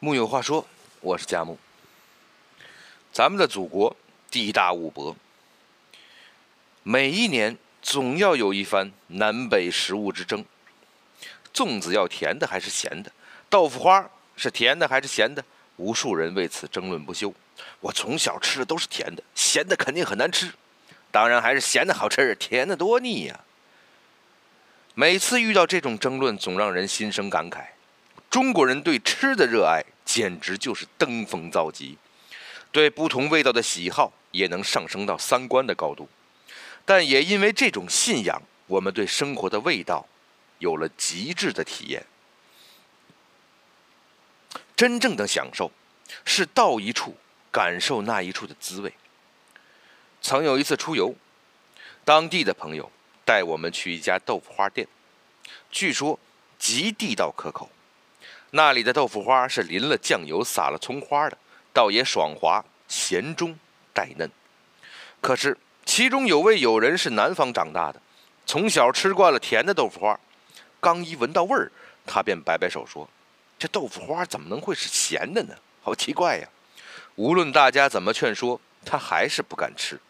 [0.00, 0.64] 木有话说，
[1.00, 1.58] 我是佳木。
[3.12, 3.96] 咱们的祖国
[4.30, 5.16] 地大物博，
[6.84, 10.44] 每一年总要有一番南北食物之争。
[11.52, 13.10] 粽子要甜的还是咸的？
[13.50, 15.44] 豆腐花是甜的还是咸的？
[15.78, 17.34] 无数人为此争论不休。
[17.80, 20.52] 我从小吃的都是甜的，咸的肯定很难吃。
[21.10, 23.40] 当然还是咸的好吃，甜的多腻呀。
[24.94, 27.64] 每次遇到这种争论，总让人心生感慨。
[28.30, 31.96] 中国人对吃的热爱简直就是登峰造极，
[32.70, 36.08] 对不同味道的喜好也能上升到三观的高度。
[36.84, 40.06] 但也因为这种信仰，我们对生活的味道
[40.58, 42.04] 有了极致的体验。
[44.76, 45.70] 真正的享受
[46.24, 47.16] 是到一处
[47.50, 48.92] 感受那一处的滋味。
[50.20, 51.14] 曾有一次出游，
[52.04, 52.90] 当地的朋友
[53.24, 54.86] 带我们去一家豆腐花店，
[55.70, 56.18] 据说
[56.58, 57.70] 极地道可口。
[58.50, 61.36] 那里的豆腐花是淋了酱油、撒了葱花的，
[61.72, 63.58] 倒也爽滑，咸中
[63.92, 64.30] 带嫩。
[65.20, 68.00] 可是其中有位友人是南方长大的，
[68.46, 70.18] 从小吃惯了甜的豆腐花，
[70.80, 71.70] 刚一闻到味儿，
[72.06, 73.08] 他便摆摆手说
[73.58, 75.54] ：“这豆腐花怎么能会是咸的呢？
[75.82, 76.48] 好奇怪呀！”
[77.16, 80.00] 无论大家怎么劝说，他还是不敢吃。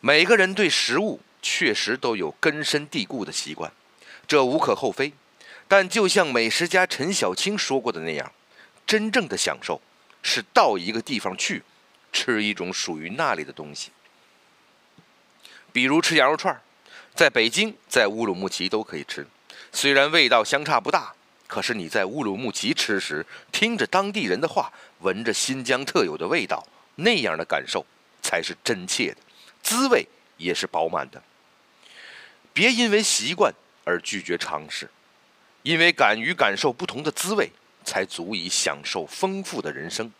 [0.00, 3.72] 每个人对食物确实都有根深蒂固的习惯，
[4.26, 5.12] 这无可厚非。
[5.70, 8.32] 但就像美食家陈小青说过的那样，
[8.84, 9.80] 真正的享受
[10.20, 11.62] 是到一个地方去，
[12.12, 13.92] 吃一种属于那里的东西。
[15.72, 16.60] 比如吃羊肉串
[17.14, 19.24] 在北京、在乌鲁木齐都可以吃，
[19.70, 21.14] 虽然味道相差不大，
[21.46, 27.86] 可是你在乌鲁木齐吃时，听着当地人的话，闻着新疆特有的味道，那样的感受
[28.20, 29.18] 才是真切的，
[29.62, 30.04] 滋味
[30.36, 31.22] 也是饱满的。
[32.52, 33.54] 别因为习惯
[33.84, 34.90] 而拒绝尝试。
[35.62, 37.50] 因为敢于感受不同的滋味，
[37.84, 40.12] 才足以享受丰富的人生。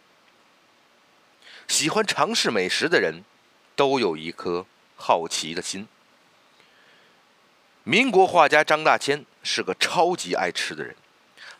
[1.67, 3.25] 喜欢尝试美食的人，
[3.77, 5.87] 都有一颗好奇的心。
[7.85, 10.95] 民国画家张大千是个超级爱吃的人，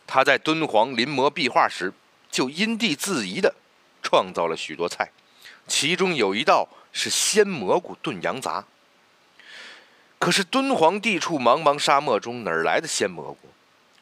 [0.05, 1.91] 他在敦煌临摹壁画时，
[2.29, 3.55] 就因地制宜的
[4.03, 5.11] 创造了许多菜，
[5.67, 8.65] 其中有一道是鲜蘑菇炖羊杂。
[10.19, 13.49] 可是敦煌地处茫茫沙漠中，哪来的鲜蘑菇？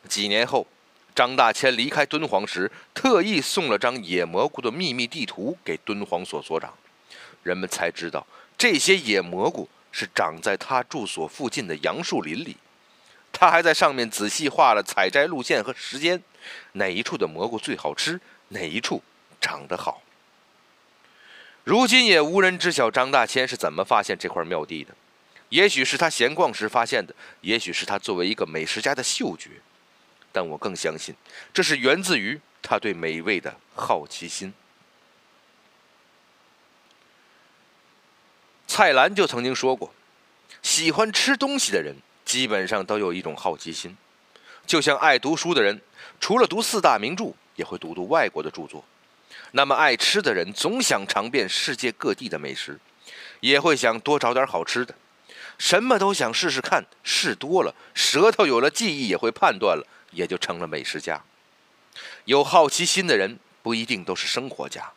[0.07, 0.65] 几年后，
[1.13, 6.73] 张大千离开敦煌时，特意送了张野蘑菇的秘密地图给敦煌所所长，
[7.43, 8.25] 人们才知道
[8.57, 12.57] 这些野蘑菇是长在他住所附近的杨树林里。
[13.31, 16.21] 他还在上面仔细画了采摘路线和时间，
[16.73, 19.03] 哪一处的蘑菇最好吃，哪一处
[19.39, 20.01] 长得好。
[21.63, 24.95] 如今也无人知晓张大千是怎么发现这块妙地的，
[25.49, 29.51] 也许是他闲逛时发现的，也许是他作为一个美食家的嗅觉。
[30.31, 31.16] 但我更相信，
[31.53, 34.53] 这是源自于他对美味的好奇心。
[38.68, 39.94] 蔡澜就曾经说过，
[40.62, 43.97] 喜欢吃东西的人基本上都有一种好奇心，
[44.66, 45.81] 就像爱读书的人，
[46.19, 48.85] 除了读四大名著，也会读读外国的著作。
[49.51, 52.79] 那么爱吃的人总想尝遍世界各地的美食，
[53.39, 54.94] 也会想多找点好吃的，
[55.57, 59.85] 什么都想试试看，试多了，舌头有了记忆，也会判断了。
[60.11, 61.21] 也就成了美食家。
[62.25, 64.91] 有好奇心的人不一定都是生活家，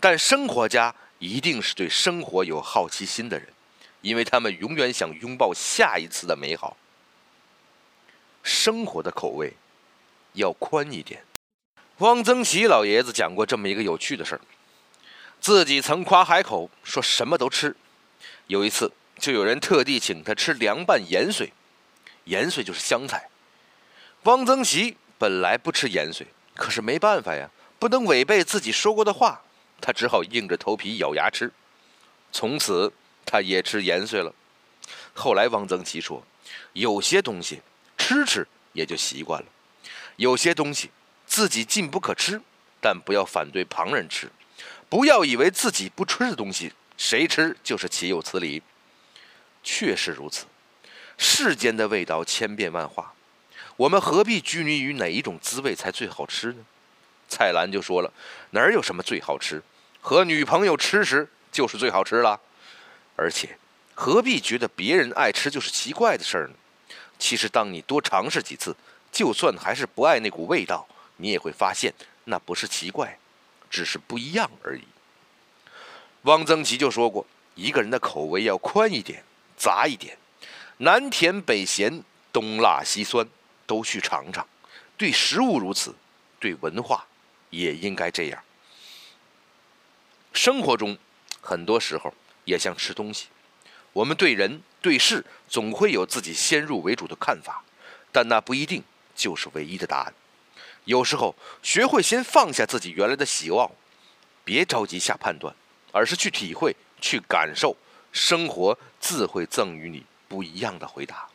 [0.00, 3.48] 但生活家一定是对生活有好奇心的人，
[4.00, 6.76] 因为他们永远想拥抱下一次的美好。
[8.42, 9.54] 生活的口味
[10.34, 11.24] 要宽一点。
[11.98, 14.40] 汪曾祺老爷子讲过这么一个有趣的事儿：
[15.40, 17.74] 自己曾夸海口，说什么都吃。
[18.48, 21.52] 有一次，就有人特地请他吃凉拌盐水，
[22.24, 23.30] 盐水就是香菜。
[24.24, 29.42] 汪曾祺本来不吃盐水，可是没办法呀，不能违背自己说过的话，
[29.82, 31.52] 他只好硬着头皮咬牙吃。
[32.32, 32.90] 从此，
[33.26, 34.34] 他也吃盐水了。
[35.12, 36.24] 后来，汪曾祺说
[36.72, 37.60] ：“有些东西
[37.98, 39.46] 吃吃也就习惯了，
[40.16, 40.90] 有些东西
[41.26, 42.40] 自己禁不可吃，
[42.80, 44.30] 但不要反对旁人吃。
[44.88, 48.62] 不要以为自己不吃的东西，谁吃就是岂有此理。”
[49.62, 50.46] 确实如此，
[51.18, 53.13] 世间的味道千变万化。
[53.76, 56.64] 我们何必拘泥于哪一种滋味才最好吃呢？
[57.28, 58.12] 蔡澜就说了
[58.50, 59.62] ：“哪儿有什么最好吃？
[60.00, 62.40] 和女朋友吃时就是最好吃了。
[63.16, 63.58] 而且，
[63.94, 66.54] 何必觉得别人爱吃就是奇怪的事儿呢？
[67.18, 68.76] 其实，当你多尝试几次，
[69.10, 70.86] 就算还是不爱那股味道，
[71.16, 71.92] 你也会发现
[72.24, 73.18] 那不是奇怪，
[73.68, 74.84] 只是不一样而已。”
[76.22, 77.26] 汪曾祺就说过
[77.56, 79.24] ：“一个人的口味要宽一点，
[79.56, 80.16] 杂一点，
[80.78, 83.26] 南甜北咸，东辣西酸。”
[83.66, 84.46] 都去尝尝，
[84.96, 85.94] 对食物如此，
[86.38, 87.06] 对文化
[87.50, 88.42] 也应该这样。
[90.32, 90.98] 生活中，
[91.40, 92.12] 很多时候
[92.44, 93.28] 也像吃东西，
[93.92, 97.64] 我们对人对事总会有自己先入为主的看法，
[98.10, 98.82] 但那不一定
[99.14, 100.14] 就是唯一的答案。
[100.84, 103.72] 有时候，学会先放下自己原来的喜好，
[104.44, 105.54] 别着急下判断，
[105.92, 107.76] 而是去体会、去感受，
[108.12, 111.28] 生活自会赠予你不一样的回答。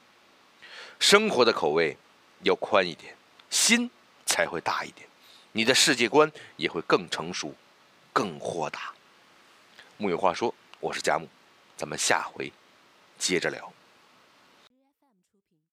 [0.99, 1.97] 生活的口味
[2.43, 3.15] 要宽一点，
[3.49, 3.89] 心
[4.25, 5.07] 才会大一点，
[5.51, 7.53] 你的世界观也会更成熟。
[8.11, 8.91] 更豁达。
[9.97, 11.27] 木有话说，我是佳木，
[11.77, 12.51] 咱们下回
[13.17, 13.71] 接着聊。